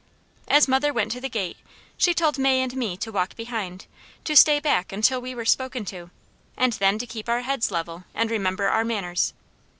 As 0.47 0.67
mother 0.67 0.91
went 0.91 1.11
to 1.11 1.21
the 1.21 1.29
gate, 1.29 1.57
she 1.95 2.15
told 2.15 2.39
May 2.39 2.63
and 2.63 2.75
me 2.75 2.97
to 2.97 3.11
walk 3.11 3.35
behind, 3.35 3.85
to 4.23 4.35
stay 4.35 4.59
back 4.59 4.91
until 4.91 5.21
we 5.21 5.35
were 5.35 5.45
spoken 5.45 5.85
to, 5.85 6.09
and 6.57 6.73
then 6.73 6.97
to 6.97 7.05
keep 7.05 7.29
our 7.29 7.41
heads 7.41 7.69
level, 7.69 8.05
and 8.15 8.31
remember 8.31 8.67
our 8.67 8.83
manners. 8.83 9.33